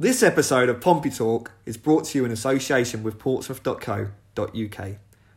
[0.00, 4.88] This episode of Pompey Talk is brought to you in association with portsmouth.co.uk.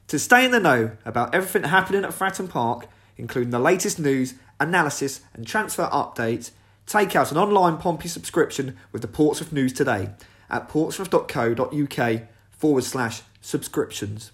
[0.07, 2.87] To stay in the know about everything happening at Fratton Park,
[3.17, 6.51] including the latest news, analysis, and transfer updates,
[6.85, 10.11] take out an online Pompey subscription with the Portsmouth News today
[10.49, 12.21] at portsmouth.co.uk
[12.51, 14.31] forward slash subscriptions.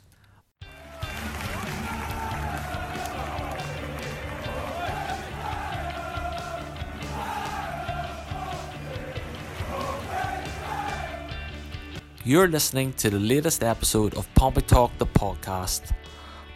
[12.29, 15.93] You're listening to the latest episode of Pompey Talk, the podcast.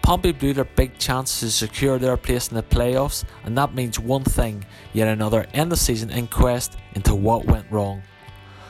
[0.04, 3.98] Pompey blew their big chance to secure their place in the playoffs, and that means
[4.00, 8.04] one thing yet another end of season inquest into what went wrong.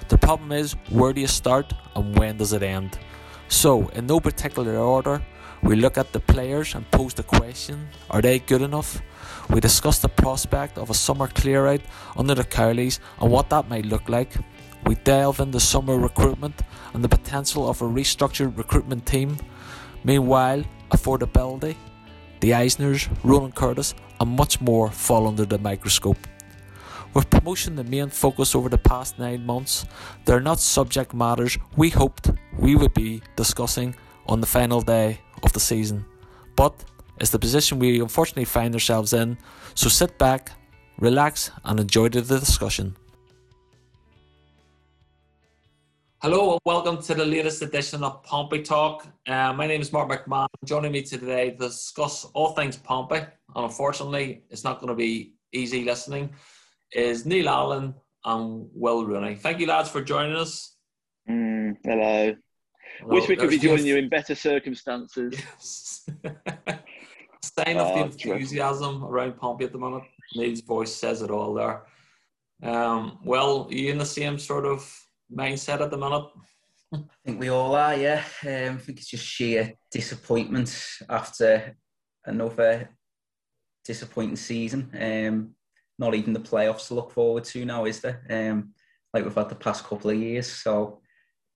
[0.08, 2.98] The problem is, where do you start and when does it end?
[3.50, 5.22] So, in no particular order,
[5.62, 9.02] we look at the players and pose the question are they good enough?
[9.50, 11.82] We discuss the prospect of a summer clear out
[12.16, 14.38] under the Cowleys and what that might look like.
[14.86, 16.62] We delve into summer recruitment
[16.94, 19.38] and the potential of a restructured recruitment team.
[20.04, 21.76] Meanwhile, affordability,
[22.42, 26.18] the Eisners, Ronan Curtis, and much more fall under the microscope.
[27.14, 29.86] With promotion the main focus over the past nine months,
[30.26, 35.20] they are not subject matters we hoped we would be discussing on the final day
[35.44, 36.06] of the season.
[36.56, 36.74] But
[37.20, 39.38] it's the position we unfortunately find ourselves in,
[39.76, 40.52] so sit back,
[40.98, 42.96] relax, and enjoy the discussion.
[46.24, 49.06] Hello and welcome to the latest edition of Pompey Talk.
[49.28, 50.48] Uh, my name is Mark McMahon.
[50.64, 55.34] Joining me today to discuss all things Pompey, and unfortunately, it's not going to be
[55.52, 56.30] easy listening,
[56.94, 59.36] is Neil Allen and Will Rooney.
[59.36, 60.78] Thank you, lads, for joining us.
[61.30, 62.34] Mm, hello.
[63.02, 63.14] hello.
[63.14, 65.34] Wish we could be joining you in better circumstances.
[65.38, 66.10] Yes.
[67.44, 69.10] Sign of oh, the enthusiasm true.
[69.10, 70.06] around Pompey at the moment.
[70.36, 71.84] Neil's voice says it all there.
[72.64, 75.03] Um, well, are you in the same sort of
[75.36, 76.26] mindset at the minute?
[76.94, 78.24] I think we all are, yeah.
[78.44, 80.76] Um, I think it's just sheer disappointment
[81.10, 81.76] after
[82.26, 82.90] another
[83.84, 84.92] disappointing season.
[85.00, 85.56] Um,
[85.98, 88.22] not even the playoffs to look forward to now, is there?
[88.30, 88.74] Um,
[89.14, 91.02] like we've had the past couple of years, so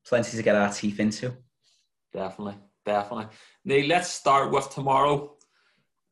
[0.07, 1.35] plenty to get our teeth into.
[2.13, 3.27] Definitely, definitely.
[3.65, 5.35] Neil, let's start with tomorrow.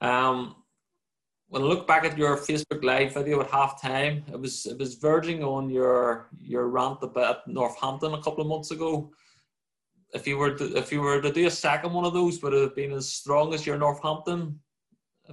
[0.01, 0.55] Um,
[1.47, 4.95] when I look back at your Facebook Live video at halftime, it was it was
[4.95, 9.11] verging on your your rant about Northampton a couple of months ago.
[10.13, 12.53] If you were to, if you were to do a second one of those, would
[12.53, 14.59] it have been as strong as your Northampton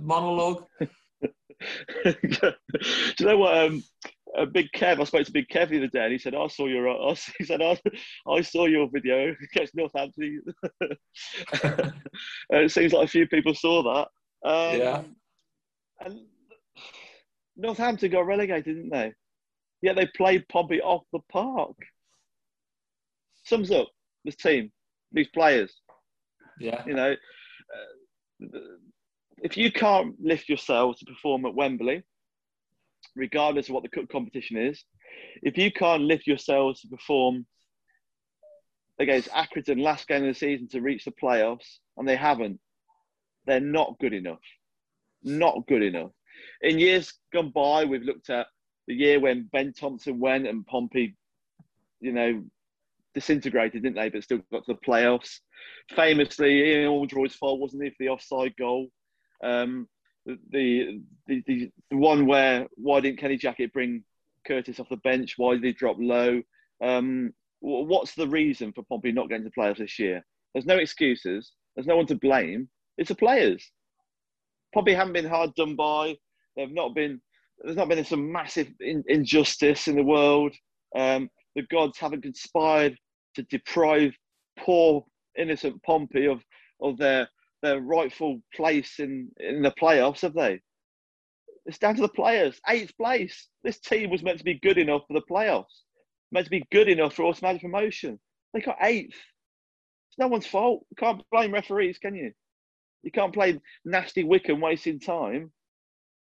[0.00, 0.65] monologue?
[0.81, 2.15] do
[3.19, 3.59] you know what?
[3.59, 3.84] Um,
[4.37, 6.47] a Big Kev, I spoke to Big Kev the other day, and he said, "I
[6.47, 7.79] saw your," I, he said, I,
[8.27, 10.43] "I saw your video against Northampton."
[12.50, 14.49] it seems like a few people saw that.
[14.49, 15.03] Um, yeah.
[16.05, 16.21] And
[17.57, 19.13] Northampton got relegated, didn't they?
[19.81, 21.77] Yet they played Pompey off the park.
[23.45, 23.89] Sums up
[24.25, 24.71] this team,
[25.12, 25.73] these players.
[26.61, 26.83] Yeah.
[26.87, 28.59] You know, uh,
[29.43, 32.05] if you can't lift yourself to perform at Wembley,
[33.17, 34.85] regardless of what the cup competition is,
[35.43, 37.45] if you can't lift yourselves to perform
[39.01, 42.61] against Accrington last game of the season to reach the playoffs, and they haven't,
[43.47, 44.39] they're not good enough
[45.25, 46.10] not good enough.
[46.60, 48.47] In years gone by, we've looked at
[48.87, 51.16] the year when Ben Thompson went and Pompey,
[52.00, 52.44] you know,
[53.15, 54.09] disintegrated, didn't they?
[54.09, 55.41] But still got to the playoffs.
[55.94, 58.88] Famously, Ian Aldroyd's fault, wasn't it, for the offside goal?
[59.43, 59.88] Um,
[60.25, 64.05] the, the, the, the one where why didn't Kenny Jackett bring
[64.47, 65.34] Curtis off the bench?
[65.37, 66.43] Why did he drop Lowe?
[66.82, 70.25] Um, what's the reason for Pompey not getting to playoffs this year?
[70.53, 71.53] There's no excuses.
[71.75, 72.69] There's no one to blame.
[72.99, 73.71] It's the players
[74.72, 76.16] probably haven't been hard done by.
[76.56, 77.21] They've not been.
[77.60, 80.53] There's not been some massive in, injustice in the world.
[80.97, 82.97] Um, the gods haven't conspired
[83.34, 84.12] to deprive
[84.59, 85.05] poor
[85.38, 86.43] innocent Pompey of
[86.81, 87.28] of their
[87.62, 90.61] their rightful place in in the playoffs, have they?
[91.65, 92.61] It's down to the players.
[92.69, 93.49] Eighth place.
[93.62, 95.82] This team was meant to be good enough for the playoffs.
[96.32, 98.19] Meant to be good enough for automatic promotion.
[98.52, 99.17] They got eighth.
[100.08, 100.85] It's no one's fault.
[100.91, 102.32] You can't blame referees, can you?
[103.02, 105.52] You can't play nasty Wycombe wasting time.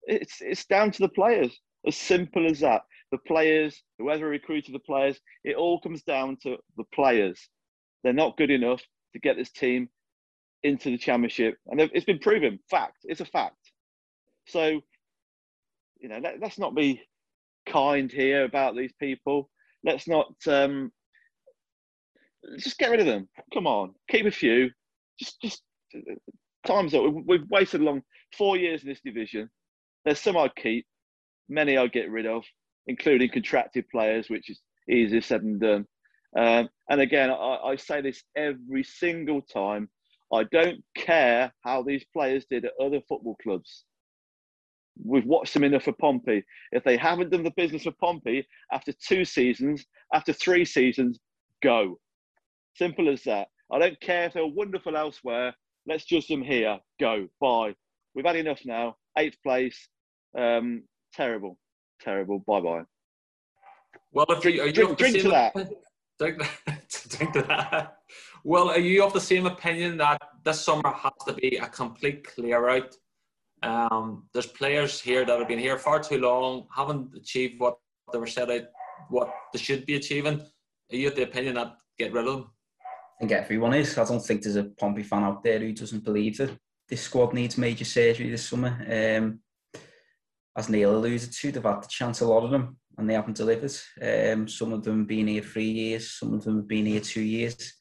[0.04, 1.58] It's it's down to the players.
[1.86, 2.82] As simple as that.
[3.12, 7.48] The players, whoever recruited the players, it all comes down to the players.
[8.02, 8.82] They're not good enough
[9.12, 9.88] to get this team
[10.62, 12.58] into the championship, and it's been proven.
[12.68, 12.96] Fact.
[13.04, 13.56] It's a fact.
[14.46, 14.80] So,
[16.00, 17.00] you know, let, us not be
[17.66, 19.48] kind here about these people.
[19.84, 20.90] Let's not um,
[22.58, 23.28] just get rid of them.
[23.54, 24.70] Come on, keep a few.
[25.18, 25.62] Just, just
[26.68, 27.02] time's up.
[27.26, 28.02] We've wasted long
[28.36, 29.50] four years in this division.
[30.04, 30.86] There's some I'd keep,
[31.48, 32.44] many I'd get rid of,
[32.86, 35.86] including contracted players, which is easier said than done.
[36.36, 39.88] Um, and again, I, I say this every single time.
[40.32, 43.84] I don't care how these players did at other football clubs.
[45.02, 46.44] We've watched them enough for Pompey.
[46.72, 51.18] If they haven't done the business for Pompey after two seasons, after three seasons,
[51.62, 51.98] go.
[52.74, 53.48] Simple as that.
[53.72, 55.54] I don't care if they're wonderful elsewhere.
[55.88, 56.78] Let's judge them here.
[57.00, 57.28] Go.
[57.40, 57.74] Bye.
[58.14, 58.96] We've had enough now.
[59.16, 59.88] Eighth place.
[60.36, 60.82] Um,
[61.14, 61.56] terrible.
[62.00, 62.40] Terrible.
[62.46, 62.82] Bye bye.
[64.12, 65.54] Well, if drink, you, are you drink, drink to that.
[66.18, 66.42] Drink,
[67.08, 67.96] drink to that.
[68.44, 72.24] Well, are you of the same opinion that this summer has to be a complete
[72.24, 72.94] clear out?
[73.62, 77.78] Um, there's players here that have been here far too long, haven't achieved what
[78.12, 78.64] they were set out,
[79.08, 80.40] what they should be achieving.
[80.92, 82.50] Are you of the opinion that get rid of them?
[83.18, 83.98] Think everyone is.
[83.98, 86.56] I don't think there's a Pompey fan out there who doesn't believe that
[86.88, 88.76] this squad needs major surgery this summer.
[88.88, 89.40] Um,
[90.56, 93.36] as Neil alluded to, they've had the chance, a lot of them, and they haven't
[93.36, 93.72] delivered.
[94.00, 97.00] Um, some of them have been here three years, some of them have been here
[97.00, 97.74] two years.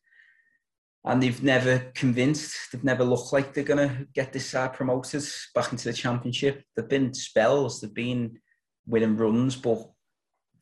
[1.06, 5.24] And they've never convinced, they've never looked like they're going to get this side promoted
[5.56, 6.63] back into the championship.
[6.75, 8.40] There've been spells, they've been
[8.86, 9.94] winning runs, but for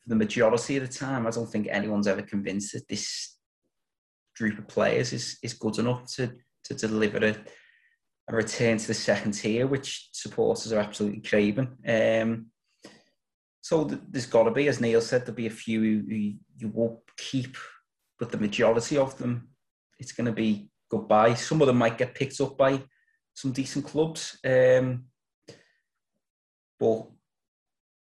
[0.06, 3.35] the majority of the time, I don't think anyone's ever convinced that this
[4.36, 6.32] group of players is is good enough to
[6.64, 7.36] to deliver a,
[8.28, 11.76] a return to the second tier, which supporters are absolutely craving.
[11.86, 12.46] Um,
[13.60, 16.02] so th- there's got to be, as Neil said, there'll be a few who
[16.56, 17.56] you will keep,
[18.18, 19.48] but the majority of them,
[19.98, 21.34] it's going to be goodbye.
[21.34, 22.82] Some of them might get picked up by
[23.34, 25.04] some decent clubs, um,
[26.78, 27.06] but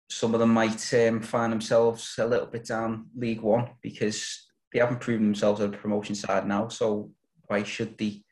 [0.09, 4.79] some of them might um, find themselves a little bit down League One because they
[4.79, 6.67] haven't proven themselves at a promotion side now.
[6.67, 7.11] So
[7.47, 8.23] why should they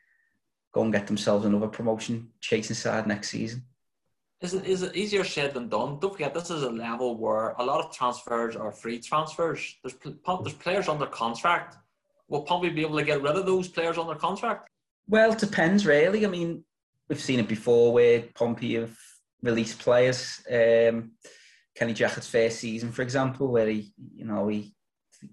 [0.74, 3.64] go and get themselves another promotion chasing side next season?
[4.42, 6.00] Is it, is it easier said than done?
[6.00, 9.78] Don't forget, this is a level where a lot of transfers are free transfers.
[9.84, 9.96] There's,
[10.44, 11.78] there's players under contract.
[12.28, 14.70] Will Pompey be able to get rid of those players under contract?
[15.08, 16.26] Well, it depends, really.
[16.26, 16.64] I mean,
[17.08, 18.98] we've seen it before where Pompey have
[19.44, 20.42] released players.
[20.50, 21.12] Um,
[21.76, 24.74] Kenny Jackett's first season, for example, where he, you know, he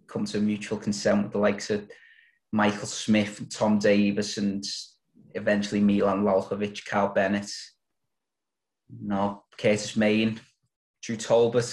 [0.06, 1.88] come to a mutual consent with the likes of
[2.52, 4.64] Michael Smith and Tom Davis and
[5.34, 7.50] eventually Milan Lalkovic, Kyle Bennett,
[8.88, 10.40] you know, Curtis Main,
[11.02, 11.64] Drew Talbot.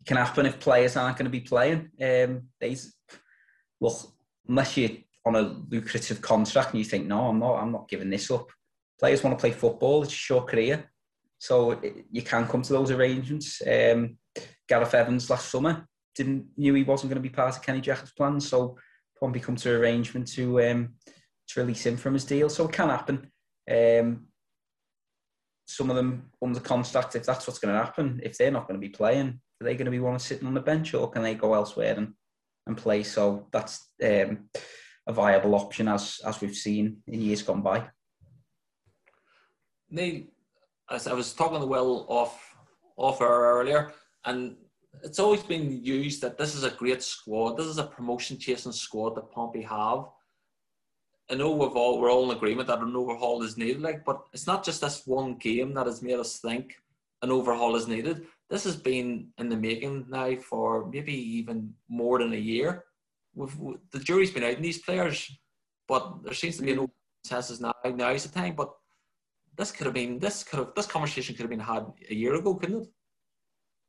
[0.00, 1.90] It can happen if players aren't going to be playing.
[2.02, 2.94] Um, these,
[3.80, 4.14] well,
[4.48, 4.90] unless you're
[5.24, 8.50] on a lucrative contract and you think, no, I'm not, I'm not giving this up.
[8.98, 10.90] Players want to play football; it's a short career,
[11.38, 11.78] so
[12.10, 13.60] you can come to those arrangements.
[13.60, 14.16] Um,
[14.66, 18.12] Gareth Evans last summer didn't knew he wasn't going to be part of Kenny Jackett's
[18.12, 18.76] plans, so
[19.20, 20.94] Pompey come to arrangement to um,
[21.48, 22.48] to release him from his deal.
[22.48, 23.30] So it can happen.
[23.70, 24.26] Um,
[25.66, 28.80] some of them under contract, if that's what's going to happen, if they're not going
[28.80, 31.22] to be playing, are they going to be one sitting on the bench, or can
[31.22, 32.12] they go elsewhere and,
[32.66, 33.02] and play?
[33.02, 34.48] So that's um,
[35.06, 37.88] a viable option as as we've seen in years gone by.
[39.90, 40.24] Neil,
[40.90, 42.54] as I was talking to Will off
[42.96, 43.92] off air earlier,
[44.24, 44.56] and
[45.02, 47.56] it's always been used that this is a great squad.
[47.56, 50.06] This is a promotion chasing squad that Pompey have.
[51.30, 54.22] I know we've all we're all in agreement that an overhaul is needed, like, but
[54.32, 56.76] it's not just this one game that has made us think
[57.22, 58.26] an overhaul is needed.
[58.48, 62.84] This has been in the making now for maybe even more than a year.
[63.34, 65.36] We've, we, the jury's been out in these players,
[65.88, 67.28] but there seems to be no mm-hmm.
[67.28, 67.74] consensus now.
[67.84, 68.72] Now is the time, but
[69.56, 72.34] this could have been this could have this conversation could have been had a year
[72.34, 72.88] ago, couldn't it?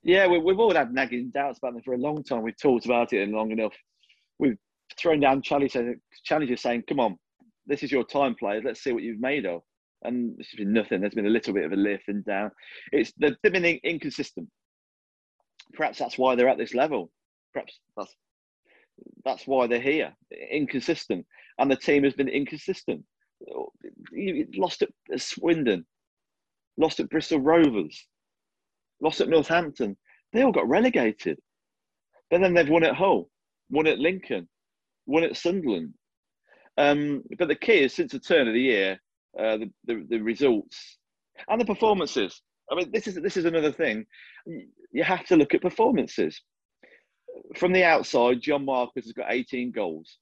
[0.03, 2.41] Yeah, we, have all had nagging doubts about them for a long time.
[2.41, 3.73] We've talked about it and long enough.
[4.39, 4.57] We've
[4.97, 7.17] thrown down challenges, uh, challenges saying, come on,
[7.65, 8.63] this is your time, players.
[8.65, 9.61] Let's see what you've made of.
[10.03, 11.01] And there's been nothing.
[11.01, 12.51] There's been a little bit of a lift and down.
[12.91, 14.47] It's they've been inconsistent.
[15.73, 17.11] Perhaps that's why they're at this level.
[17.53, 18.15] Perhaps that's
[19.25, 20.13] that's why they're here.
[20.51, 21.25] Inconsistent,
[21.57, 23.03] and the team has been inconsistent.
[24.11, 24.89] You lost at
[25.19, 25.85] Swindon,
[26.77, 28.07] lost at Bristol Rovers,
[29.01, 29.97] lost at Northampton.
[30.33, 31.39] They all got relegated.
[32.29, 33.29] But then they've won at Hull,
[33.69, 34.47] won at Lincoln,
[35.05, 35.93] won at Sunderland.
[36.77, 38.99] Um, but the key is since the turn of the year,
[39.39, 40.97] uh, the, the, the results
[41.47, 42.41] and the performances.
[42.71, 44.05] I mean, this is this is another thing.
[44.91, 46.41] You have to look at performances.
[47.55, 50.17] From the outside, John Marquis has got 18 goals.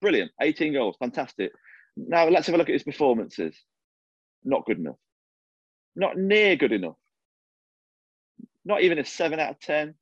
[0.00, 1.52] Brilliant, 18 goals, fantastic.
[1.96, 3.54] Now let's have a look at his performances.
[4.44, 4.96] Not good enough.
[5.96, 6.96] Not near good enough
[8.66, 9.94] not even a seven out of ten.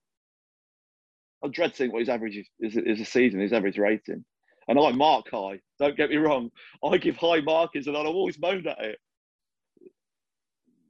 [1.44, 4.24] I dread seeing what his average is, is, is a season, his average rating.
[4.66, 5.60] And I mark high.
[5.78, 6.50] Don't get me wrong.
[6.82, 8.98] I give high markings, and I've always moaned at it.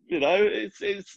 [0.07, 1.17] You know, it's it's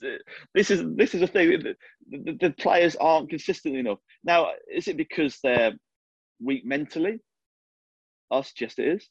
[0.56, 1.50] this is this is a thing.
[1.50, 1.76] The,
[2.10, 4.00] the, the players aren't consistent enough.
[4.24, 5.74] Now, is it because they're
[6.42, 7.20] weak mentally?
[8.32, 9.08] I suggest it is.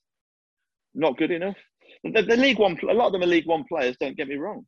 [0.95, 1.57] Not good enough.
[2.03, 3.97] The, the League One, a lot of them are League One players.
[4.01, 4.67] Don't get me wrong,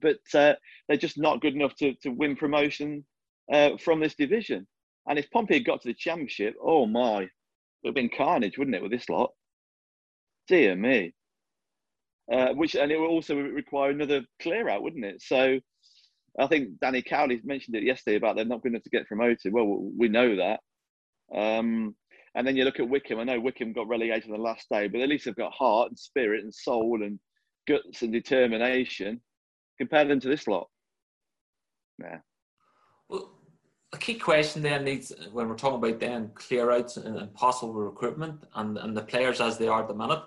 [0.00, 0.54] but uh,
[0.86, 3.04] they're just not good enough to to win promotion
[3.52, 4.66] uh, from this division.
[5.08, 7.30] And if Pompey had got to the championship, oh my, it
[7.82, 9.32] would have been carnage, wouldn't it, with this lot?
[10.48, 11.14] Dear me.
[12.30, 15.22] Uh, which and it would also require another clear out, wouldn't it?
[15.22, 15.58] So
[16.38, 19.52] I think Danny Cowley mentioned it yesterday about they're not going to get promoted.
[19.52, 20.60] Well, we know that.
[21.34, 21.96] Um,
[22.34, 23.20] and then you look at Wycombe.
[23.20, 25.88] I know Wycombe got relegated on the last day, but at least they've got heart
[25.90, 27.18] and spirit and soul and
[27.66, 29.20] guts and determination.
[29.78, 30.68] Compare them to this lot.
[32.00, 32.18] Yeah.
[33.08, 33.30] Well,
[33.92, 38.44] a key question then needs when we're talking about then clear outs and, possible recruitment
[38.54, 40.22] and, and the players as they are at the minute.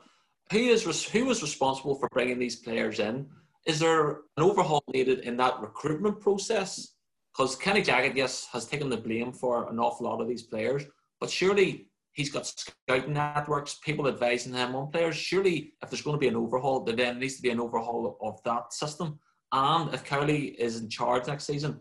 [0.52, 3.28] Who is who is responsible for bringing these players in?
[3.66, 6.96] Is there an overhaul needed in that recruitment process?
[7.32, 10.84] Because Kenny Jackett, yes, has taken the blame for an awful lot of these players,
[11.20, 15.16] but surely he's got scouting networks, people advising him on players.
[15.16, 18.18] Surely, if there's going to be an overhaul, there then needs to be an overhaul
[18.22, 19.20] of that system.
[19.52, 21.80] And if Cowley is in charge next season,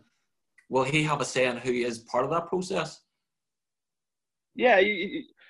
[0.69, 3.01] will he have a say in who is part of that process?
[4.55, 4.81] Yeah.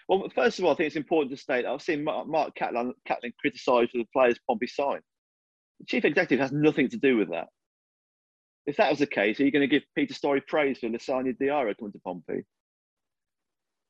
[0.08, 3.34] Well, first of all, I think it's important to state I've seen Mark Catlin, Catlin
[3.40, 5.01] criticised the players Pompey signed.
[5.80, 7.48] The chief executive has nothing to do with that.
[8.68, 11.36] If that was the case, are you going to give Peter Storrie praise for Lassana
[11.40, 12.44] Diarra coming to Pompey?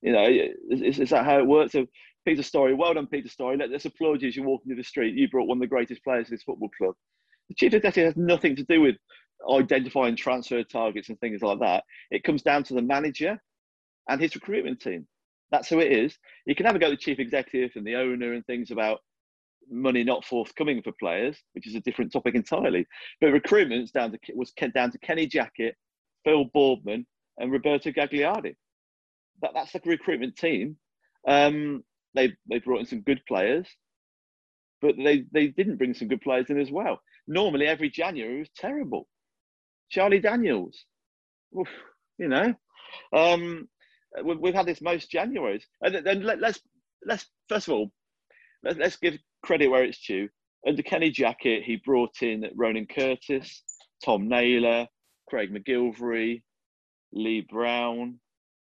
[0.02, 0.28] You know,
[0.70, 1.74] is, is, that how it works?
[1.74, 1.86] So
[2.26, 3.60] Peter Storrie, well done, Peter Storrie.
[3.60, 5.16] Let, us applaud you as you walk into the street.
[5.16, 6.96] You brought one of the greatest players in this football club.
[7.50, 8.96] The chief executive has nothing to do with
[9.50, 11.84] identifying transfer targets and things like that.
[12.12, 13.42] It comes down to the manager
[14.10, 15.08] and his recruitment team.
[15.52, 16.18] That's who it is.
[16.46, 19.00] You can have a go at the chief executive and the owner and things about
[19.70, 22.86] money not forthcoming for players, which is a different topic entirely.
[23.20, 25.74] But recruitment's down to was down to Kenny Jackett,
[26.24, 27.06] Phil Boardman,
[27.38, 28.56] and Roberto Gagliardi.
[29.42, 30.78] That, that's the recruitment team.
[31.28, 31.84] Um,
[32.14, 33.68] they they brought in some good players,
[34.82, 37.02] but they they didn't bring some good players in as well.
[37.28, 39.08] Normally, every January was terrible.
[39.90, 40.86] Charlie Daniels,
[41.58, 41.68] Oof,
[42.18, 42.54] you know,
[43.14, 43.68] um,
[44.24, 46.60] we've, we've, had this most Januaries, and then let, us
[47.06, 47.92] let's first of all
[48.64, 50.30] let, let's give credit where it's due.
[50.66, 53.64] Under Kenny Jackett, he brought in Ronan Curtis,
[54.04, 54.88] Tom Naylor,
[55.28, 56.42] Craig MacGillivray,
[57.14, 58.20] Lee Brown,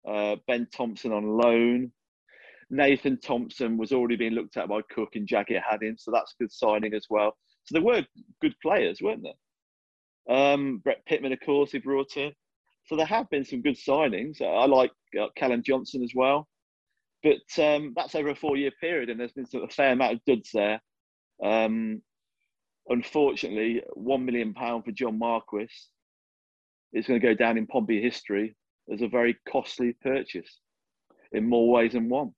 [0.07, 1.93] uh, Ben Thompson on loan.
[2.69, 6.35] Nathan Thompson was already being looked at by Cook and Jackett had him, so that's
[6.35, 7.37] a good signing as well.
[7.67, 8.05] So there were
[8.41, 10.37] good players, weren't there?
[10.37, 12.33] Um, Brett Pitman, of course, he brought in.
[12.87, 14.41] So there have been some good signings.
[14.41, 16.47] I like uh, Callum Johnson as well.
[17.23, 20.51] But um, that's over a four-year period, and there's been a fair amount of duds
[20.55, 20.81] there.
[21.43, 22.03] Um,
[22.89, 25.69] unfortunately, one million pound for John Marquis
[26.93, 28.57] is going to go down in Pompey history
[28.93, 30.61] as a very costly purchase
[31.33, 32.33] in more ways than one.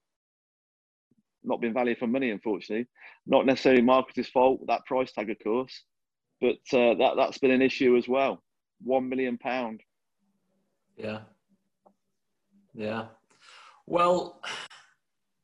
[1.45, 2.87] Not been valued for money, unfortunately.
[3.26, 5.85] Not necessarily Marquis's fault, that price tag, of course,
[6.40, 8.42] but uh, that that's been an issue as well.
[8.83, 9.83] One million pound.
[10.97, 11.21] Yeah.
[12.75, 13.07] Yeah.
[13.87, 14.40] Well,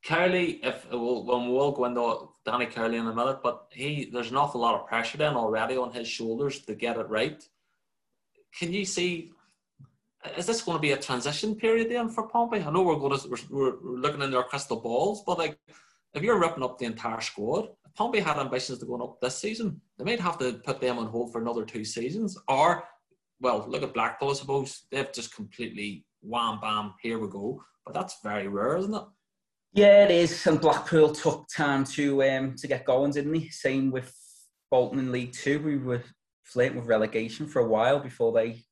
[0.05, 4.37] Cowley, if when we'll go into Danny Cowley in a minute, but he there's an
[4.37, 7.43] awful lot of pressure then already on his shoulders to get it right.
[8.59, 9.33] Can you see?
[10.37, 12.63] Is this going to be a transition period then for Pompey?
[12.63, 15.59] I know we're going to we're, we're looking into our crystal balls, but like
[16.15, 19.37] if you're ripping up the entire squad, if Pompey had ambitions to go up this
[19.37, 22.39] season, they might have to put them on hold for another two seasons.
[22.49, 22.85] Or,
[23.41, 24.31] well, look at Blackpool.
[24.31, 26.95] I suppose they've just completely wham bam.
[27.03, 27.63] Here we go.
[27.85, 29.03] But that's very rare, isn't it?
[29.75, 30.47] Yeah, it is.
[30.47, 33.49] And Blackpool took time to um, to get going, didn't he?
[33.51, 34.15] Same with
[34.71, 35.59] Bolton in League Two.
[35.59, 36.03] We were
[36.45, 38.65] flirting with relegation for a while before they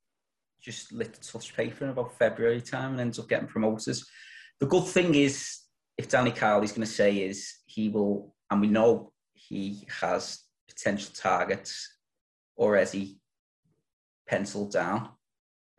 [0.63, 3.97] just lit touch paper in about February time and ends up getting promoted.
[4.61, 5.59] The good thing is,
[5.99, 11.13] if Danny Cowley's going to say is he will, and we know he has potential
[11.15, 11.97] targets
[12.57, 13.19] already
[14.29, 15.11] penciled down.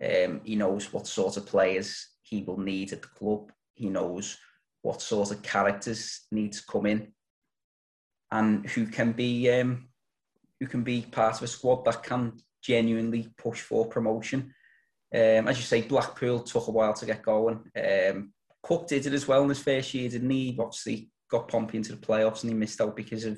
[0.04, 3.52] Um, he knows what sort of players he will need at the club.
[3.74, 4.38] He knows
[4.82, 7.14] what sort of characters need to come in
[8.32, 9.88] and who can be um,
[10.60, 14.54] who can be part of a squad that can genuinely push for promotion.
[15.14, 17.60] Um, as you say, Blackpool took a while to get going.
[17.78, 20.58] Um, Cook did it as well in his first year, didn't he?
[20.60, 23.38] Obviously, got Pompey into the playoffs and he missed out because of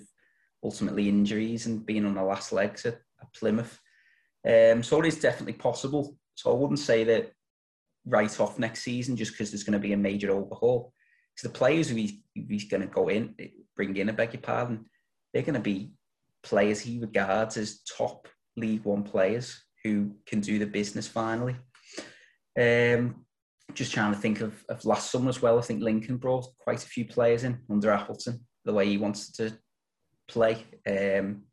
[0.63, 3.79] ultimately injuries and being on the last legs at, at Plymouth.
[4.48, 6.17] Um, so it is definitely possible.
[6.36, 7.32] So I wouldn't say that
[8.05, 10.94] right off next season just because there's going to be a major overhaul.
[11.34, 13.36] Because the players who he's, he's going to go in,
[13.75, 14.86] bring in, I beg your pardon,
[15.34, 15.91] they're going to be
[16.44, 21.56] players he regards as top League One players who can do the business finally.
[22.60, 23.24] Um,
[23.75, 25.60] just trying to think of, of last summer as well.
[25.60, 29.36] I think Lincoln brought quite a few players in under Appleton, the way he wanted
[29.36, 29.54] to
[30.27, 30.54] play.
[30.88, 31.44] Um,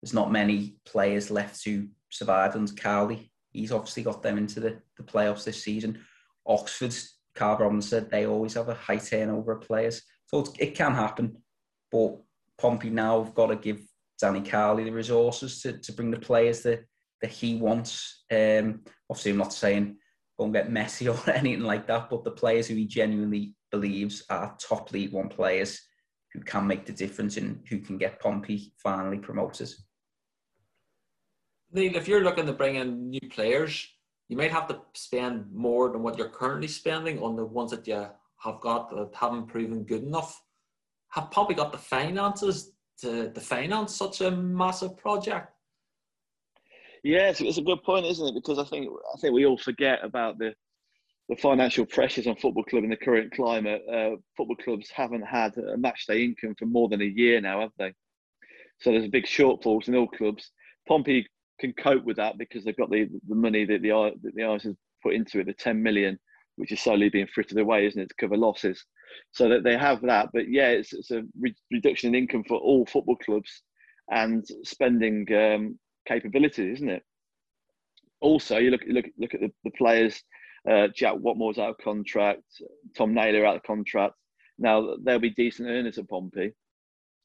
[0.00, 3.30] there's not many players left to survive under Cowley.
[3.52, 5.98] He's obviously got them into the, the playoffs this season.
[6.46, 10.02] Oxford's Robins said they always have a high turnover of players.
[10.26, 11.36] So it can happen.
[11.92, 12.18] But
[12.56, 13.80] Pompey now have got to give
[14.20, 16.84] Danny Cowley the resources to, to bring the players that,
[17.22, 18.24] that he wants.
[18.30, 19.96] Um, obviously, I'm not saying
[20.38, 24.24] go and get Messi or anything like that, but the players who he genuinely believes
[24.30, 25.80] are top League One players
[26.32, 29.70] who can make the difference and who can get Pompey finally promoted.
[31.72, 33.86] Neil, if you're looking to bring in new players,
[34.28, 37.86] you might have to spend more than what you're currently spending on the ones that
[37.86, 38.06] you
[38.38, 40.40] have got that haven't proven good enough.
[41.10, 45.52] Have Pompey got the finances to, to finance such a massive project?
[47.04, 48.34] Yes, it's a good point, isn't it?
[48.34, 50.54] Because I think I think we all forget about the
[51.28, 53.82] the financial pressures on football club in the current climate.
[53.92, 57.60] Uh, football clubs haven't had a match day income for more than a year now,
[57.60, 57.92] have they?
[58.80, 60.50] So there's a big shortfalls in all clubs.
[60.88, 61.26] Pompey
[61.60, 63.90] can cope with that because they've got the, the money that the
[64.22, 66.18] that the Irish has put into it, the 10 million,
[66.56, 68.84] which is slowly being frittered away, isn't it, to cover losses.
[69.32, 70.28] So that they have that.
[70.32, 73.62] But yeah, it's, it's a re- reduction in income for all football clubs
[74.10, 75.78] and spending um,
[76.08, 77.02] capability, isn't it?
[78.20, 80.22] Also, you look look look at the, the players.
[80.68, 82.42] Uh, Jack Whatmough's out of contract.
[82.96, 84.14] Tom Naylor out of contract.
[84.58, 86.52] Now they'll be decent earners at Pompey.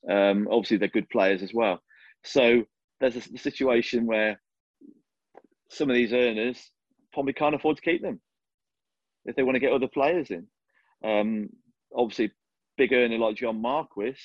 [0.09, 1.81] Um, obviously, they're good players as well.
[2.23, 2.63] So
[2.99, 4.39] there's a, a situation where
[5.69, 6.69] some of these earners
[7.13, 8.19] Pompey can't afford to keep them
[9.25, 10.47] if they want to get other players in.
[11.03, 11.49] Um,
[11.95, 12.31] obviously,
[12.77, 14.15] big earner like John Marquis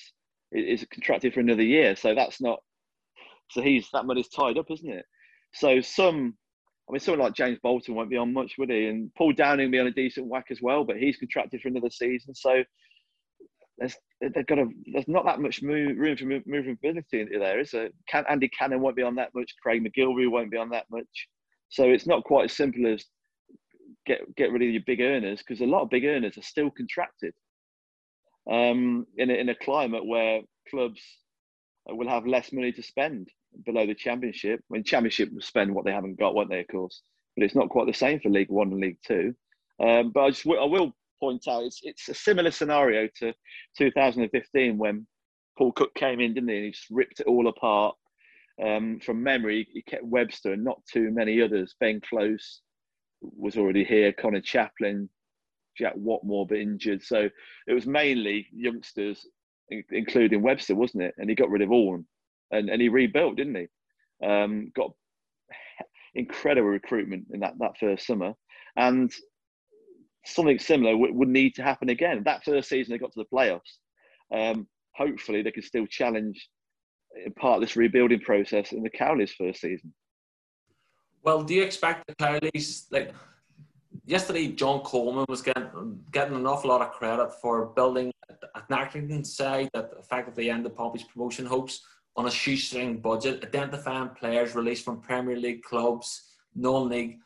[0.50, 2.60] is contracted for another year, so that's not.
[3.50, 5.04] So he's that money's tied up, isn't it?
[5.54, 6.34] So some,
[6.88, 8.86] I mean, someone like James Bolton won't be on much, would he?
[8.86, 11.68] And Paul Downing will be on a decent whack as well, but he's contracted for
[11.68, 12.34] another season.
[12.34, 12.62] So
[13.78, 17.90] there's they've got a there's not that much move, room for movability there, is there?
[18.08, 19.54] Can, Andy Cannon won't be on that much.
[19.62, 21.28] Craig MacGillivray won't be on that much.
[21.70, 23.04] So it's not quite as simple as
[24.06, 26.70] get get rid of your big earners because a lot of big earners are still
[26.70, 27.34] contracted.
[28.50, 31.02] Um, in a, in a climate where clubs
[31.87, 33.28] will have less money to spend
[33.64, 34.61] below the championship.
[34.68, 36.61] When championship will spend what they haven't got, won't they?
[36.61, 37.02] Of course,
[37.37, 39.34] but it's not quite the same for League One and League Two.
[39.80, 43.32] Um, but I just I will point out it's it's a similar scenario to
[43.76, 45.06] 2015 when
[45.56, 46.56] Paul Cook came in, didn't he?
[46.56, 47.96] And he just ripped it all apart.
[48.64, 51.76] Um, from memory, he kept Webster and not too many others.
[51.78, 52.61] Ben Close
[53.20, 54.12] was already here.
[54.12, 55.08] Connor Chaplin,
[55.76, 57.02] Jack Whatmough, but injured.
[57.02, 57.28] So
[57.66, 59.26] it was mainly youngsters,
[59.90, 61.14] including Webster, wasn't it?
[61.18, 62.02] And he got rid of all,
[62.50, 64.26] and and he rebuilt, didn't he?
[64.26, 64.92] Um, got
[66.14, 68.34] incredible recruitment in that that first summer,
[68.76, 69.12] and
[70.24, 72.22] something similar would, would, need to happen again.
[72.24, 73.61] That first season they got to the playoffs.
[74.34, 76.48] Um, hopefully they can still challenge
[77.24, 79.94] in part of this rebuilding process in the Cowleys' first season.
[81.22, 83.12] Well, do you expect the Cowleys like
[84.04, 84.48] yesterday?
[84.48, 89.70] John Coleman was getting getting an awful lot of credit for building an Accrington side
[89.72, 91.82] that effectively ended Pompey's promotion hopes
[92.18, 97.18] on a shoestring budget, identifying players released from Premier League clubs, non-league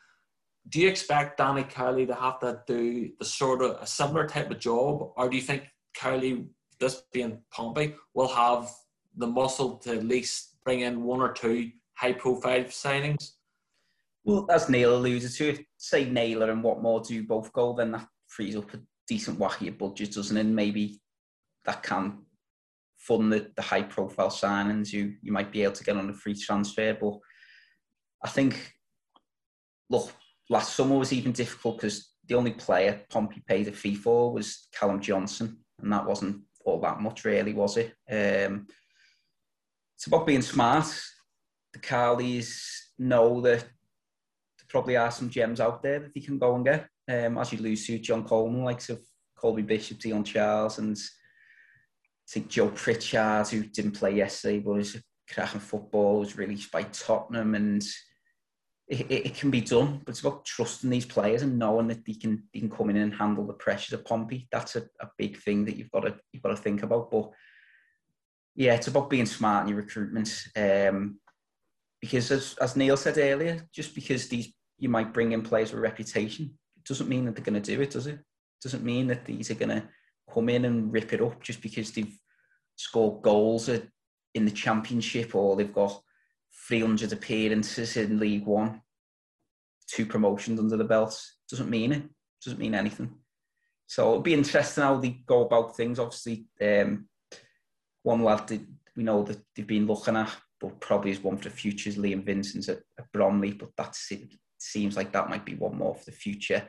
[0.69, 4.49] do you expect Danny Cowley to have to do the sort of a similar type
[4.49, 6.45] of job, or do you think Cowley,
[6.79, 8.69] this being Pompey, will have
[9.17, 13.33] the muscle to at least bring in one or two high-profile signings?
[14.23, 18.07] Well, as Neil alluded to, if say Naylor and Whatmough do both go, then that
[18.27, 20.45] frees up a decent wacky budget, doesn't it?
[20.45, 21.01] Maybe
[21.65, 22.19] that can
[23.07, 26.35] fund the, the high-profile signings you you might be able to get on a free
[26.35, 26.97] transfer.
[26.99, 27.15] But
[28.23, 28.73] I think,
[29.89, 30.11] look,
[30.49, 34.67] last summer was even difficult because the only player Pompey paid a fee for was
[34.73, 37.93] Callum Johnson, and that wasn't all that much, really, was it?
[38.09, 38.67] Um,
[39.97, 40.87] it's about being smart.
[41.73, 42.61] The Cowleys
[42.97, 46.87] know that there probably are some gems out there that they can go and get.
[47.09, 49.01] Um, as you lose to John Coleman, likes of
[49.35, 50.97] Colby Bishop, Dion Charles, and
[52.29, 54.97] think Joe Pritchard, who didn't play yesterday, but was
[55.31, 57.83] cracking football, was released by Tottenham, and
[58.87, 62.13] it, it, can be done, but it's about trusting these players and knowing that they
[62.13, 64.47] can they can come in and handle the pressures of Pompey.
[64.51, 67.09] That's a, a big thing that you've got to you've got to think about.
[67.09, 67.31] But
[68.55, 70.47] yeah, it's about being smart in your recruitment.
[70.55, 71.19] Um,
[72.01, 75.79] because as, as Neil said earlier, just because these you might bring in players with
[75.79, 78.15] a reputation, it doesn't mean that they're going to do it, does it?
[78.15, 79.87] it doesn't mean that these are going to
[80.31, 82.17] come in and rip it up just because they've
[82.75, 86.01] scored goals in the Championship or they've got
[86.67, 88.81] 300 appearances in League One,
[89.87, 91.19] two promotions under the belt.
[91.49, 92.03] Doesn't mean it.
[92.43, 93.13] Doesn't mean anything.
[93.87, 95.99] So it'll be interesting how they go about things.
[95.99, 97.07] Obviously, um,
[98.01, 98.61] one lad that
[98.95, 101.97] we know that they've been looking at, but probably is one for the future is
[101.97, 103.51] Liam Vincent at, at Bromley.
[103.51, 103.95] But that
[104.57, 106.65] seems like that might be one more for the future.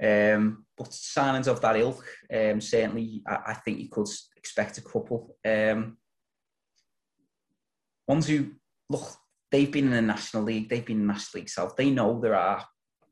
[0.00, 4.82] Um, but signings of that ilk, um, certainly, I, I, think you could expect a
[4.82, 5.36] couple.
[5.44, 5.96] Um,
[8.06, 8.52] ones who
[8.88, 9.16] look,
[9.50, 11.74] they've been in the National League, they've been in the National League South.
[11.74, 12.64] They know there are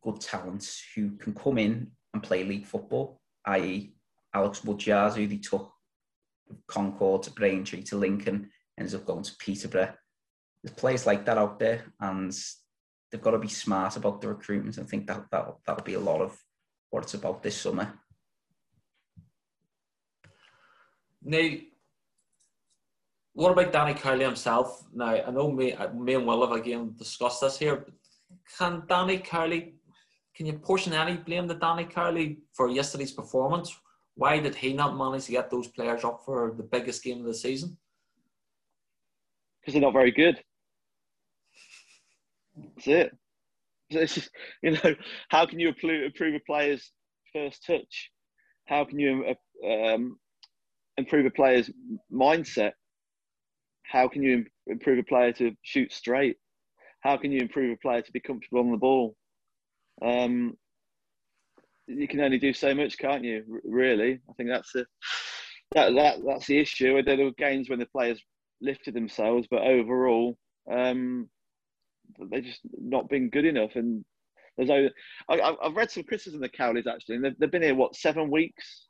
[0.03, 3.93] good talents who can come in and play league football, i.e.,
[4.33, 5.73] Alex Woodyard, who they took
[6.69, 9.95] Concord to Braintree to Lincoln, ends up going to Peterborough.
[10.63, 12.33] There's players like that out there, and
[13.11, 14.79] they've got to be smart about the recruitment.
[14.79, 16.39] I think that that that'll be a lot of
[16.97, 17.93] what it's about this summer.
[21.23, 21.47] Now,
[23.35, 24.83] what about Danny Cowley himself?
[24.95, 27.85] Now, I know me, uh, me and Will have again discussed this here.
[28.57, 29.75] Can Danny Cowley,
[30.35, 33.77] can you portion any blame to Danny Cowley for yesterday's performance?
[34.15, 37.27] Why did he not manage to get those players up for the biggest game of
[37.27, 37.77] the season?
[39.61, 40.43] Because they're not very good.
[42.57, 43.17] That's it.
[43.93, 44.31] Just,
[44.63, 44.95] you know,
[45.29, 46.91] how can you improve a player's
[47.33, 48.11] first touch?
[48.67, 49.25] How can you
[49.65, 50.19] um,
[50.97, 51.71] improve a player's
[52.13, 52.73] mindset?
[53.85, 56.37] How can you improve a player to shoot straight?
[57.01, 59.15] How can you improve a player to be comfortable on the ball?
[60.03, 60.57] Um,
[61.87, 63.45] you can only do so much, can't you?
[63.65, 64.87] Really, I think that's the
[65.75, 67.01] that, that that's the issue.
[67.03, 68.21] There were games when the players
[68.61, 70.37] lifted themselves, but overall,
[70.71, 71.29] um,
[72.31, 73.77] they've just not been good enough.
[73.77, 74.05] And
[74.57, 74.93] there's
[75.29, 77.97] I, have read some criticism of the Cowleys actually, and they've, they've been here what
[77.97, 78.87] seven weeks,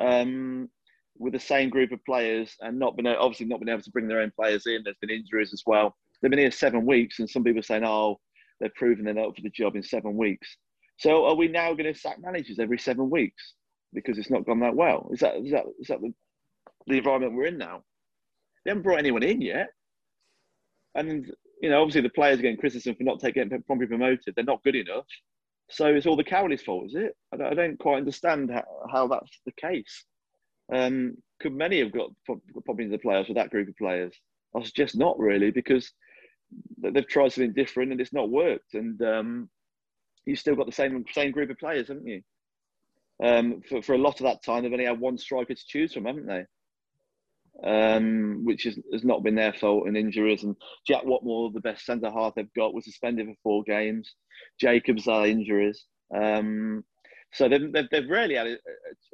[0.00, 0.68] um,
[1.16, 4.08] with the same group of players, and not been obviously not been able to bring
[4.08, 4.82] their own players in.
[4.84, 5.96] There's been injuries as well.
[6.20, 8.18] They've been here seven weeks, and some people are saying, "Oh,
[8.60, 10.56] they're proving they're not up for the job in seven weeks."
[10.98, 13.54] So, are we now going to sack managers every seven weeks
[13.92, 15.08] because it's not gone that well?
[15.12, 16.12] Is that is that is that the,
[16.88, 17.82] the environment we're in now?
[18.64, 19.68] They haven't brought anyone in yet,
[20.96, 24.34] and you know, obviously the players are getting criticism for not taking promptly promoted.
[24.34, 25.06] They're not good enough.
[25.70, 27.16] So it's all the Cowley's fault, is it?
[27.32, 30.04] I don't, I don't quite understand how, how, that's the case.
[30.72, 34.14] Um, could many have got popped into the playoffs with that group of players?
[34.56, 35.92] I suggest not really because
[36.78, 38.74] they've tried something different and it's not worked.
[38.74, 39.50] And um,
[40.24, 42.22] you've still got the same same group of players, haven't you?
[43.22, 45.92] Um, for, for a lot of that time, they've only had one striker to choose
[45.92, 46.44] from, haven't they?
[47.64, 50.44] Um, which is, has not been their fault in injuries.
[50.44, 54.14] And Jack Whatmough, the best centre half they've got, was suspended for four games.
[54.60, 55.84] Jacobs had injuries.
[56.14, 56.84] Um,
[57.32, 58.56] so they've, they've, they've rarely had a,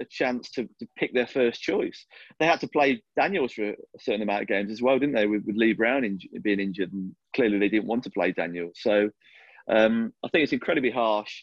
[0.00, 2.06] a, chance to, to pick their first choice.
[2.38, 5.26] They had to play Daniels for a certain amount of games as well, didn't they,
[5.26, 6.92] with, with Lee Brown in, being injured.
[6.92, 8.78] And clearly they didn't want to play Daniels.
[8.80, 9.10] So
[9.68, 11.42] um, I think it's incredibly harsh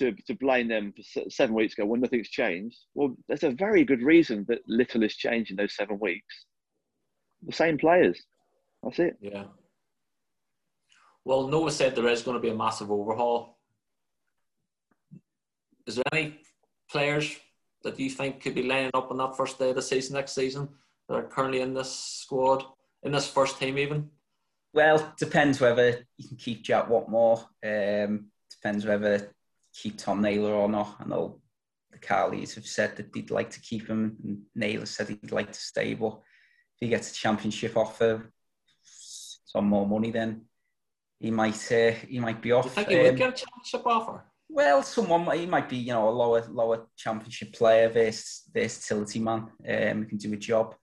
[0.00, 2.78] to, to blame them for seven weeks ago when nothing's changed.
[2.94, 6.46] Well, there's a very good reason that little has changed in those seven weeks.
[7.46, 8.20] The same players.
[8.82, 9.16] That's it.
[9.20, 9.44] Yeah.
[11.24, 13.58] Well, Noah said there is going to be a massive overhaul.
[15.86, 16.40] Is there any
[16.90, 17.36] players
[17.84, 20.32] that you think could be lining up on that first day of the season next
[20.32, 20.68] season
[21.08, 22.64] that are currently in this squad,
[23.02, 24.08] in this first team even?
[24.72, 27.44] Well, depends whether you can keep Jack Whatmough.
[27.64, 29.34] Um, depends whether
[29.74, 30.96] keep Tom Naylor or not.
[31.00, 31.40] I know
[31.90, 35.52] the Cowleys have said that they'd like to keep him, and Naylor said he'd like
[35.52, 35.94] to stay.
[35.94, 36.20] But
[36.76, 38.32] if he gets a championship offer,
[39.44, 40.42] some more money, then
[41.18, 42.66] he might uh, he might be off.
[42.66, 44.24] You think he um, would get a championship offer?
[44.48, 49.48] Well, someone he might be, you know, a lower lower championship player, vers- versatility man,
[49.68, 50.74] um, can do a job.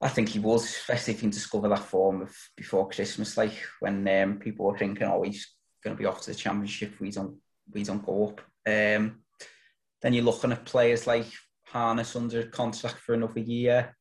[0.00, 3.54] I think he was, especially if he can discover that form of before Christmas, like
[3.80, 5.48] when um, people were thinking, oh, he's
[5.82, 7.36] going to be off to the championship we don't
[7.72, 8.40] we don't go up.
[8.66, 9.20] Um,
[10.00, 11.26] then you're looking at players like
[11.66, 13.94] Harness under contract for another year.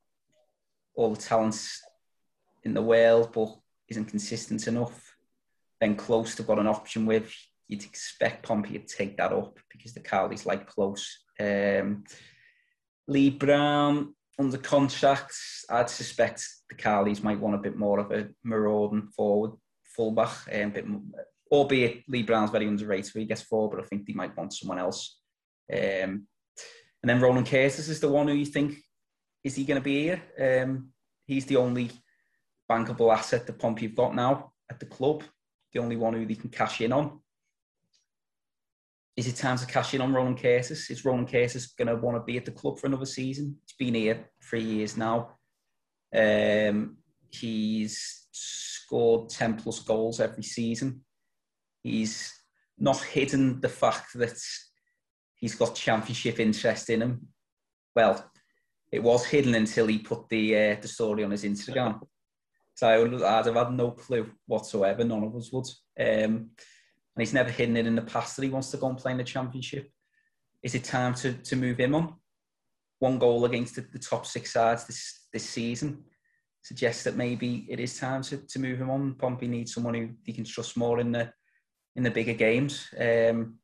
[0.96, 1.82] All the talents
[2.63, 3.56] in the world, but
[3.90, 5.16] isn't consistent enough.
[5.82, 7.34] Then close to got an option with.
[7.68, 11.26] You'd expect Pompey to take that up because the Cowleys like close.
[11.40, 12.06] Um,
[13.08, 15.36] Lee Brown under contract.
[15.70, 19.52] I'd suspect the Cowleys might want a bit more of a marauding forward
[19.84, 21.02] fullback, um, a bit more,
[21.52, 24.80] albeit Lee Brown's very underrated, he gets four, but I think they might want someone
[24.80, 25.20] else.
[25.72, 26.28] Um,
[27.04, 28.78] and then Ronan Curtis is the one who you think
[29.44, 30.22] is he going to be here?
[30.40, 30.90] Um,
[31.26, 31.92] he's the only
[32.70, 35.24] bankable asset that Pompey have got now at the club,
[35.74, 37.20] the only one who they can cash in on.
[39.16, 40.90] Is it time to cash in on Ronan Curtis?
[40.90, 43.58] Is Ronan Curtis going to want to be at the club for another season?
[43.66, 45.38] He's been here three years now.
[46.14, 46.98] Um,
[47.30, 51.02] he's scored 10 plus goals every season.
[51.91, 52.34] He's
[52.78, 54.38] not hidden the fact that
[55.36, 57.28] he's got championship interest in him.
[57.95, 58.32] Well,
[58.91, 62.02] it was hidden until he put the uh, the story on his Instagram.
[62.76, 65.04] So I would, I'd have had no clue whatsoever.
[65.04, 65.65] None of us would.
[66.00, 66.52] Um,
[67.15, 69.12] and he's never hidden it in the past that he wants to go and play
[69.12, 69.89] in the championship.
[70.62, 72.13] Is it time to, to move him on?
[73.00, 76.04] One goal against the, the top six sides this this season
[76.62, 79.15] suggests that maybe it is time to, to move him on.
[79.15, 81.32] Pompey needs someone who he can trust more in the
[81.98, 82.88] in the bigger games.
[82.98, 83.56] Um,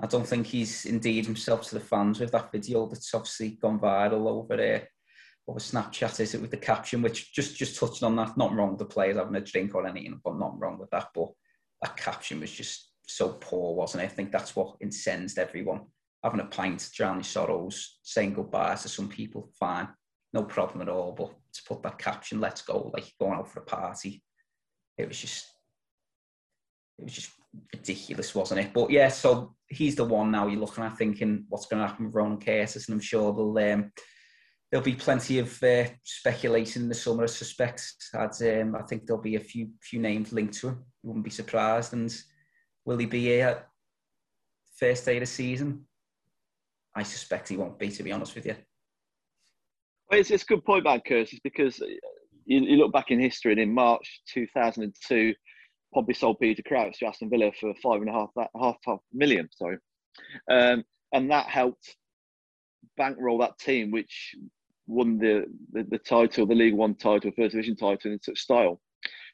[0.00, 3.78] I don't think he's indeed himself to the fans with that video that's obviously gone
[3.78, 4.88] viral over there.
[5.46, 8.36] Over Snapchat, is it with the caption, which just just touched on that.
[8.36, 11.08] Not wrong, with the players having a drink or anything, but not wrong with that.
[11.14, 11.28] But
[11.82, 14.06] that caption was just so poor, wasn't it?
[14.06, 15.86] I think that's what incensed everyone.
[16.22, 19.88] Having a pint, drowning sorrows, saying goodbye to some people, fine,
[20.32, 21.12] no problem at all.
[21.12, 24.22] But to put that caption, let's go, like going out for a party,
[24.98, 25.46] it was just,
[26.98, 27.30] it was just
[27.72, 28.72] ridiculous, wasn't it?
[28.72, 32.06] But yeah, so he's the one now you're looking at thinking what's going to happen
[32.06, 33.92] with Ronan Curtis, and I'm sure there'll um,
[34.70, 37.24] there'll be plenty of uh, speculation in the summer.
[37.24, 37.84] I suspect.
[38.14, 40.84] I'd, um, I think there'll be a few few names linked to him.
[41.02, 41.92] You wouldn't be surprised.
[41.92, 42.14] And
[42.84, 43.66] will he be here
[44.78, 45.84] first day of the season?
[46.94, 47.90] I suspect he won't be.
[47.90, 48.56] To be honest with you.
[50.10, 51.78] Well, it's, it's a good point about Curtis because
[52.46, 55.34] you, you look back in history and in March 2002
[55.94, 59.48] Pompey sold Peter Crouch to Aston Villa for five and a half, half, half million,
[59.52, 59.78] sorry.
[60.50, 61.96] Um, and that helped
[62.96, 64.34] bankroll that team, which
[64.86, 68.80] won the, the, the, title, the League One title, First Division title in such style.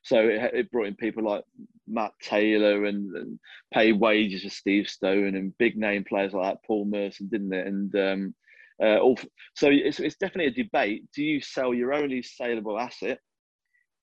[0.03, 1.45] So it, it brought in people like
[1.89, 3.39] Matt Taylor and, and
[3.73, 7.67] paid wages for Steve Stone and big name players like that, Paul Merson, didn't it?
[7.67, 8.35] And um,
[8.83, 9.19] uh, all,
[9.55, 11.05] so it's, it's definitely a debate.
[11.15, 13.19] Do you sell your only saleable asset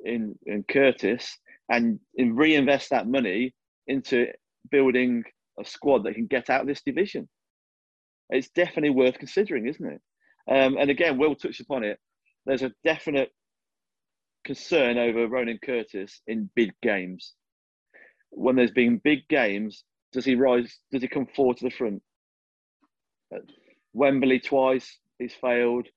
[0.04, 1.38] in, in Curtis
[1.72, 3.54] and reinvest that money
[3.88, 4.28] into
[4.70, 5.24] building
[5.60, 7.28] a squad that can get out of this division.
[8.30, 10.02] It's definitely worth considering, isn't it?
[10.50, 11.98] Um, and again, Will touched upon it.
[12.46, 13.30] There's a definite
[14.44, 17.34] concern over Ronan Curtis in big games.
[18.32, 20.80] When there's been big games, does he rise?
[20.92, 22.02] Does he come forward to the front?
[23.94, 25.88] Wembley twice, he's failed.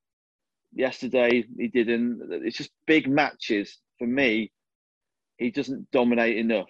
[0.73, 2.21] Yesterday, he didn't.
[2.45, 4.51] It's just big matches for me
[5.39, 6.69] he doesn't dominate enough.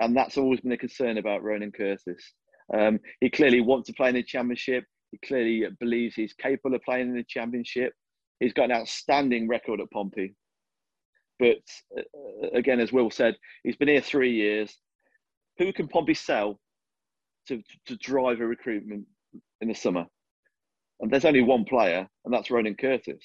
[0.00, 2.32] And that's always been a concern about Ronan Curtis.
[2.72, 4.84] Um, he clearly wants to play in the championship.
[5.10, 7.92] He clearly believes he's capable of playing in the championship.
[8.40, 10.34] He's got an outstanding record at Pompey.
[11.38, 11.58] But
[11.96, 14.76] uh, again, as Will said, he's been here three years.
[15.58, 16.60] Who can Pompey sell
[17.48, 19.06] to, to drive a recruitment
[19.60, 20.06] in the summer?
[21.00, 23.22] And there's only one player, and that's Ronan Curtis.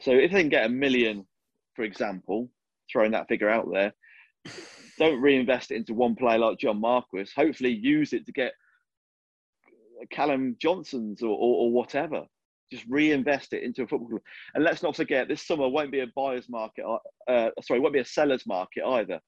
[0.00, 1.26] So if they can get a million,
[1.74, 2.50] for example,
[2.90, 3.92] throwing that figure out there.
[4.98, 7.26] Don't reinvest it into one player like John Marquis.
[7.36, 8.52] Hopefully, use it to get
[10.10, 12.22] Callum Johnson's or, or, or whatever.
[12.70, 14.22] Just reinvest it into a football club.
[14.54, 16.84] And let's not forget, this summer won't be a buyer's market.
[16.84, 19.20] Uh, uh sorry, won't be a seller's market either.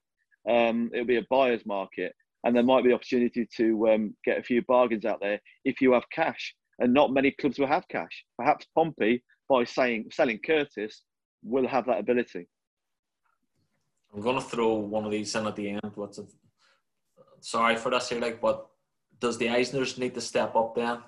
[0.49, 4.42] Um, it'll be a buyer's market, and there might be opportunity to um, get a
[4.42, 6.55] few bargains out there if you have cash.
[6.81, 8.25] And not many clubs will have cash.
[8.38, 11.03] Perhaps Pompey, by saying selling Curtis,
[11.42, 12.49] will have that ability.
[14.14, 15.92] I'm gonna throw one of these in at the end.
[15.94, 16.27] What's it?
[17.40, 18.66] Sorry for this here, like, but
[19.21, 20.99] does the Eisners need to step up then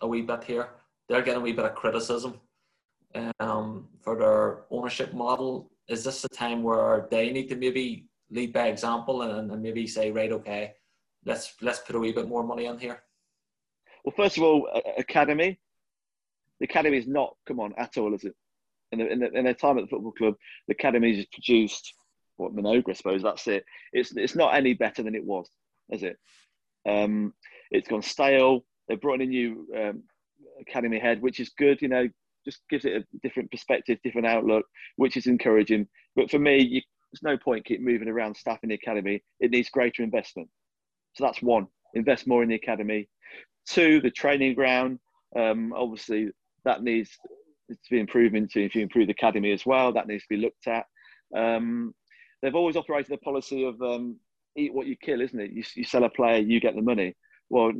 [0.00, 0.68] a wee bit here?
[1.08, 2.40] They're getting a wee bit of criticism
[3.40, 5.70] um, for their ownership model.
[5.88, 9.86] Is this a time where they need to maybe lead by example and, and maybe
[9.86, 10.74] say, right, okay,
[11.24, 13.02] let's let's put a wee bit more money in here?
[14.04, 14.68] Well, first of all,
[14.98, 15.58] academy.
[16.60, 18.34] The academy is not come on at all, is it?
[18.92, 20.34] In, the, in, the, in their time at the football club,
[20.68, 21.94] the academy has produced
[22.40, 23.64] what Minogue, I suppose that's it.
[23.92, 25.48] It's it's not any better than it was,
[25.90, 26.18] is it?
[26.88, 27.34] Um,
[27.70, 28.64] it's gone stale.
[28.88, 30.02] They've brought in a new um,
[30.60, 31.80] academy head, which is good.
[31.80, 32.08] You know,
[32.44, 34.64] just gives it a different perspective, different outlook,
[34.96, 35.86] which is encouraging.
[36.16, 36.80] But for me, you,
[37.12, 39.22] there's no point keep moving around staff in the academy.
[39.40, 40.48] It needs greater investment.
[41.14, 41.66] So that's one.
[41.94, 43.08] Invest more in the academy.
[43.68, 44.98] Two, the training ground.
[45.36, 46.30] Um, obviously,
[46.64, 47.10] that needs
[47.68, 49.92] to be improved to if you improve the academy as well.
[49.92, 50.86] That needs to be looked at.
[51.36, 51.94] Um,
[52.42, 54.16] they've always operated a policy of um,
[54.56, 55.52] eat what you kill, isn't it?
[55.52, 57.14] You, you sell a player, you get the money.
[57.48, 57.76] Well, it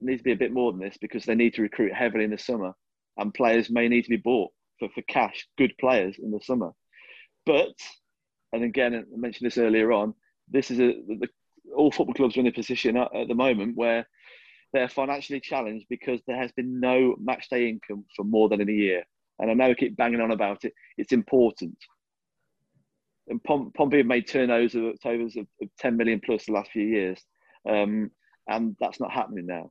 [0.00, 2.30] needs to be a bit more than this because they need to recruit heavily in
[2.30, 2.72] the summer,
[3.16, 6.70] and players may need to be bought for, for cash, good players in the summer.
[7.46, 7.74] But,
[8.52, 10.14] and again, I mentioned this earlier on,
[10.48, 11.28] this is a the,
[11.76, 14.06] all football clubs are in a position at, at the moment where
[14.72, 18.72] they're financially challenged because there has been no match day income for more than a
[18.72, 19.04] year.
[19.38, 20.72] And I know I keep banging on about it.
[20.96, 21.76] It's important.
[23.28, 26.70] And Pom- Pompey have made turnovers of, turnovers of, of 10 million plus the last
[26.70, 27.20] few years.
[27.68, 28.10] Um,
[28.48, 29.70] and that's not happening now.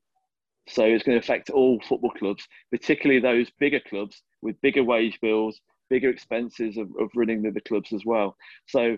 [0.68, 5.20] So it's going to affect all football clubs, particularly those bigger clubs with bigger wage
[5.22, 5.60] bills,
[5.90, 8.38] bigger expenses of, of running the, the clubs as well.
[8.68, 8.98] So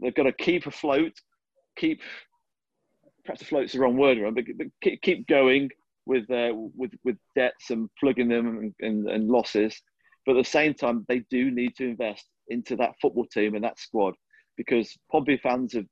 [0.00, 1.12] they've got to keep afloat,
[1.76, 2.00] keep
[3.24, 5.70] perhaps afloat's the wrong word, but, but keep, keep going
[6.06, 9.80] with uh, with with debts and plugging them and, and, and losses.
[10.26, 13.64] But at the same time, they do need to invest into that football team and
[13.64, 14.14] that squad
[14.56, 15.86] because Pompey fans have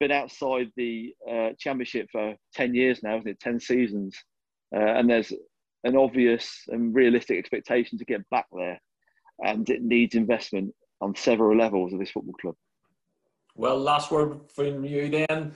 [0.00, 3.40] been outside the uh, championship for 10 years now, isn't it?
[3.40, 4.16] 10 seasons.
[4.74, 5.32] Uh, and there's
[5.84, 8.80] an obvious and realistic expectation to get back there.
[9.38, 12.54] And it needs investment on several levels of this football club.
[13.54, 15.52] Well, last word from you then.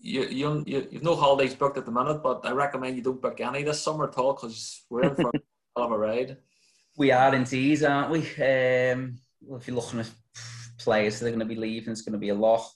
[0.00, 3.20] You, you, you, you've no holidays booked at the minute, but I recommend you don't
[3.20, 6.36] book any this summer at all because we're in for a of a ride.
[6.98, 8.20] We are indeed, aren't we?
[8.42, 10.10] Um, well, if you're looking at
[10.78, 12.66] players that are going to be leaving, it's going to be a lot.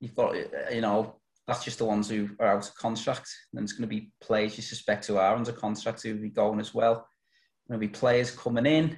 [0.00, 0.34] You've got,
[0.72, 1.16] you know,
[1.46, 3.28] that's just the ones who are out of contract.
[3.52, 6.30] And it's going to be players you suspect who are under contract who will be
[6.30, 7.06] going as well.
[7.66, 8.96] There'll be players coming in.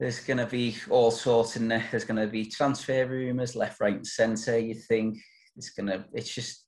[0.00, 1.84] There's going to be all sorts in there.
[1.90, 4.58] There's going to be transfer rumours, left, right, and centre.
[4.58, 5.18] You think
[5.56, 6.64] it's going to, it's just,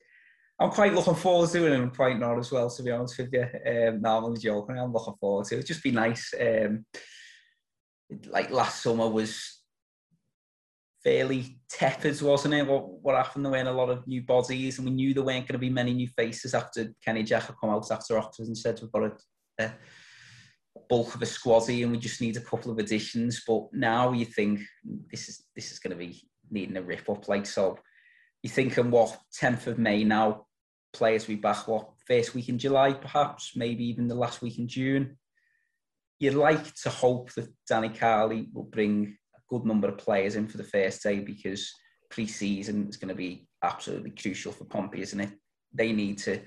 [0.59, 3.18] I'm quite looking forward to it and I'm quite not as well, to be honest
[3.18, 3.42] with you.
[3.42, 4.79] Um, no, I'm only joking.
[4.79, 5.59] I'm looking forward to it.
[5.59, 6.33] It'll just be nice.
[6.40, 6.87] Um,
[8.29, 9.61] like last summer was
[11.03, 12.66] fairly tepid, wasn't it?
[12.66, 13.45] What what happened?
[13.45, 15.71] There weren't a lot of new bodies, and we knew there weren't going to be
[15.71, 19.05] many new faces after Kenny Jack had come out after Oxford and said we've got
[19.05, 19.73] a, a
[20.88, 23.42] bulk of a squaddy and we just need a couple of additions.
[23.47, 24.61] But now you think
[25.11, 27.29] this is this is going to be needing a rip up.
[27.29, 27.79] Like so,
[28.42, 30.47] you thinking what 10th of May now,
[30.92, 34.59] players will be back what first week in July, perhaps maybe even the last week
[34.59, 35.19] in June.
[36.18, 40.48] You'd like to hope that Danny Cowley will bring a good number of players in
[40.48, 41.70] for the first day because
[42.11, 45.31] pre-season is going to be absolutely crucial for Pompey, isn't it?
[45.74, 46.40] They need to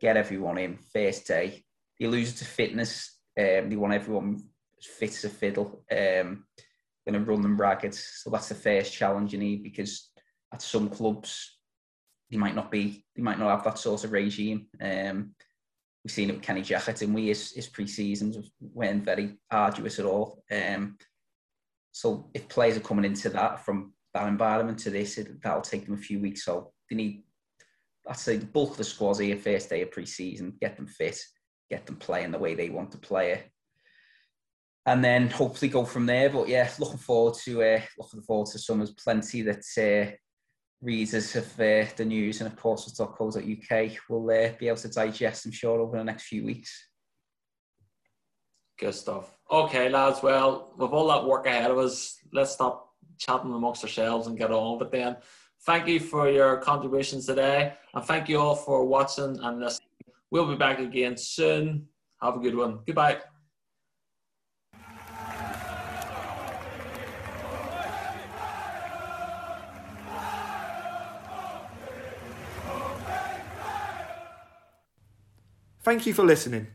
[0.00, 1.64] get everyone in first day.
[1.98, 3.18] You lose to fitness.
[3.38, 4.42] Um, they want everyone
[4.80, 5.84] fit as a fiddle.
[5.90, 6.44] Um,
[7.06, 7.94] going to run them ragged.
[7.94, 10.10] So that's the first challenge you need because
[10.52, 11.58] at some clubs
[12.30, 14.66] they might not be, they might not have that sort of regime.
[14.80, 15.34] Um,
[16.04, 20.04] we've seen it with Kenny Jackett, and we his, his pre-seasons weren't very arduous at
[20.04, 20.44] all.
[20.52, 20.98] Um,
[21.92, 25.86] so if players are coming into that from that environment to this, it, that'll take
[25.86, 26.44] them a few weeks.
[26.44, 27.22] So they need,
[28.08, 31.18] I'd say, the bulk of the squad's here first day of pre-season, get them fit,
[31.70, 33.50] get them playing the way they want to play it,
[34.86, 36.28] and then hopefully go from there.
[36.28, 40.14] But yeah, looking forward to uh, looking forward to summer's plenty that uh,
[40.82, 45.46] readers of uh, the news and of course UK will uh, be able to digest,
[45.46, 46.88] I'm sure, over the next few weeks.
[48.78, 49.38] Good stuff.
[49.50, 50.22] Okay, lads.
[50.22, 54.50] Well, with all that work ahead of us, let's stop chatting amongst ourselves and get
[54.50, 54.78] on.
[54.78, 55.16] But then,
[55.64, 59.88] thank you for your contributions today, and thank you all for watching and listening.
[60.30, 61.86] We'll be back again soon.
[62.20, 62.80] Have a good one.
[62.86, 63.18] Goodbye.
[75.94, 76.66] Thank you for listening.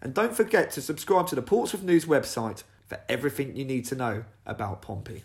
[0.00, 3.96] And don't forget to subscribe to the Portsmouth News website for everything you need to
[3.96, 5.24] know about Pompey.